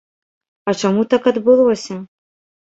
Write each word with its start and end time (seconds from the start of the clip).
А 0.73 0.73
чаму 0.83 1.03
так 1.11 1.29
адбылося? 1.33 1.99